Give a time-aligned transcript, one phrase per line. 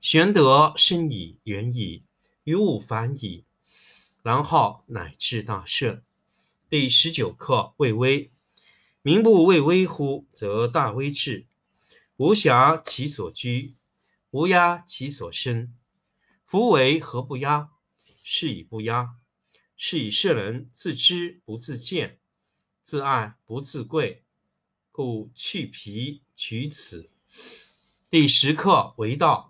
[0.00, 2.04] 玄德深矣，远矣，
[2.44, 3.44] 于物反矣，
[4.22, 6.02] 然后乃至大顺。
[6.70, 8.30] 第十九课未微。
[9.02, 11.46] 民不畏威乎，则大威至。
[12.16, 13.74] 无暇其所居，
[14.30, 15.74] 无压其所生。
[16.46, 17.68] 夫为何不压？
[18.24, 19.16] 是以不压。
[19.76, 22.18] 是以圣人自知不自见，
[22.82, 24.24] 自爱不自贵，
[24.90, 27.10] 故去皮取此。
[28.08, 29.49] 第十课为道。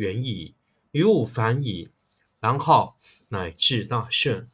[0.00, 0.54] 远矣，
[0.92, 1.90] 于物反矣，
[2.40, 2.94] 然后
[3.28, 4.48] 乃至大圣。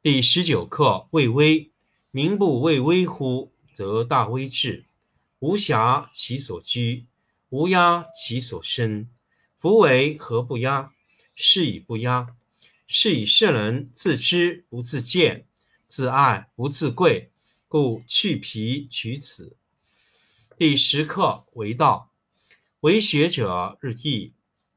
[0.00, 1.68] 第十九课未微。
[2.12, 4.84] 民不畏威乎，则大威至。
[5.40, 7.06] 无暇其所居，
[7.48, 9.08] 无压其所生。
[9.56, 10.92] 夫为何不压？
[11.34, 12.36] 是以不压。
[12.86, 15.44] 是以圣人自知不自见，
[15.88, 17.32] 自爱不自贵，
[17.66, 19.56] 故去皮取此。
[20.56, 22.10] 第十课为道。
[22.80, 24.32] 为学者日益，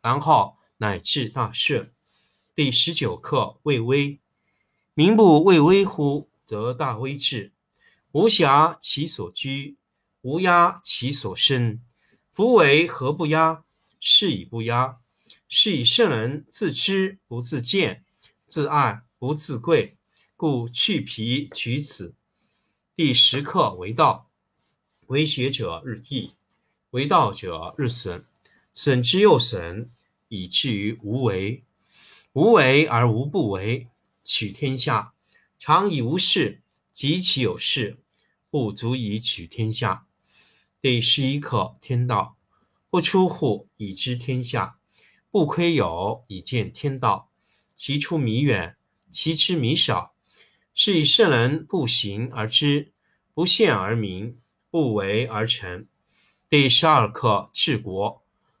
[0.00, 1.92] 然后乃至大顺。
[2.54, 4.18] 第十九课未微。
[4.94, 7.52] 民不畏威乎，则大威至。
[8.12, 9.76] 无暇其所居，
[10.22, 11.80] 无压其所生。
[12.30, 13.64] 夫为何不压？
[14.00, 14.98] 是以不压。
[15.48, 18.04] 是以圣人自知不自见，
[18.46, 19.96] 自爱不自贵，
[20.36, 22.14] 故去皮取此。
[22.94, 24.30] 第十课为道，
[25.06, 26.34] 为学者日益，
[26.90, 28.24] 为道者日损。
[28.72, 29.90] 损之又损，
[30.28, 31.64] 以至于无为。
[32.32, 33.88] 无为而无不为，
[34.24, 35.12] 取天下
[35.58, 36.62] 常以无事，
[36.92, 37.98] 及其有事，
[38.48, 40.06] 不足以取天下。
[40.80, 42.36] 第十一课天道，
[42.88, 44.78] 不出户，以知天下；
[45.30, 47.30] 不窥有，以见天道。
[47.74, 48.76] 其出弥远，
[49.10, 50.14] 其知弥少。
[50.72, 52.92] 是以圣人不行而知，
[53.34, 54.38] 不见而明，
[54.70, 55.86] 不为而成。
[56.48, 58.22] 第十二课治国。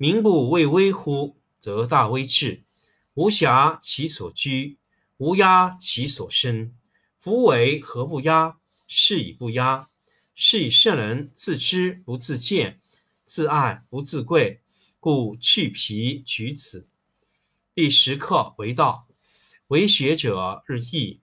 [0.00, 2.62] 民不畏威乎，则大威至。
[3.14, 4.78] 无暇其所居，
[5.16, 6.72] 无压其所生。
[7.18, 8.60] 夫为何不压？
[8.86, 9.90] 是以不压。
[10.36, 12.80] 是以圣人自知不自见，
[13.24, 14.60] 自爱不自贵。
[15.00, 16.86] 故去皮取此。
[17.74, 19.08] 第十课为道，
[19.66, 21.18] 为学者日益，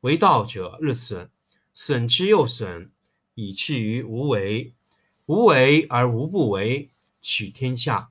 [0.00, 1.30] 为道者日损，
[1.72, 2.92] 损之又损，
[3.34, 4.74] 以至于无为。
[5.24, 6.90] 无为而无不为，
[7.22, 8.10] 取天下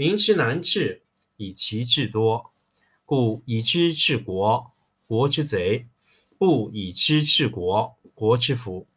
[0.00, 1.02] 民之难治，
[1.36, 2.54] 以其智多。
[3.04, 4.72] 故以知治国，
[5.04, 5.88] 国之贼；
[6.38, 8.88] 不以知治国，国之福。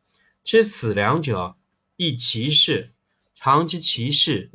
[0.45, 1.57] 知此两者，
[1.97, 2.94] 亦其事。
[3.35, 4.50] 常知其事，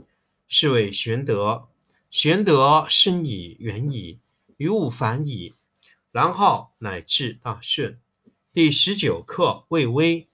[0.46, 1.68] 是谓玄德。
[2.10, 4.18] 玄德深矣，远矣，
[4.56, 5.52] 于物反矣，
[6.10, 8.00] 然后乃至大顺。
[8.54, 10.26] 第十九课：未微。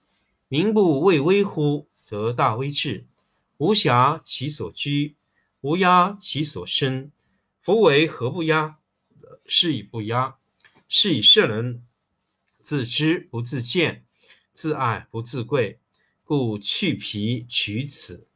[0.47, 3.05] 民不畏威乎，则大威至。
[3.57, 5.17] 无暇其所居，
[5.65, 7.11] 无压其所生。
[7.59, 8.77] 夫为何不压？
[9.47, 10.37] 是以不压。
[10.87, 11.83] 是以圣人
[12.61, 14.05] 自知不自见，
[14.53, 15.79] 自爱不自贵。
[16.23, 18.27] 故去皮取此。